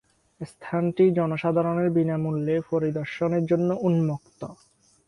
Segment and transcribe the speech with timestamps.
[0.41, 4.41] স্থানটি জনসাধারণের বিনামূল্যে পরিদর্শনের জন্য উন্মুক্ত।